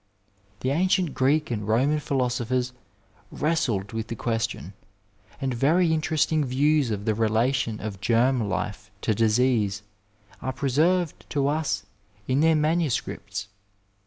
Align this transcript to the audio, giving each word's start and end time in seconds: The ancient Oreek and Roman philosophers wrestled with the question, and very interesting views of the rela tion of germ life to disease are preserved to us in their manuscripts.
The 0.61 0.71
ancient 0.71 1.13
Oreek 1.13 1.51
and 1.51 1.67
Roman 1.67 1.99
philosophers 1.99 2.73
wrestled 3.29 3.93
with 3.93 4.07
the 4.07 4.15
question, 4.15 4.73
and 5.39 5.53
very 5.53 5.93
interesting 5.93 6.43
views 6.43 6.89
of 6.89 7.05
the 7.05 7.13
rela 7.13 7.53
tion 7.53 7.79
of 7.79 8.01
germ 8.01 8.49
life 8.49 8.89
to 9.01 9.13
disease 9.13 9.83
are 10.41 10.53
preserved 10.53 11.29
to 11.29 11.47
us 11.47 11.85
in 12.27 12.39
their 12.39 12.55
manuscripts. 12.55 13.47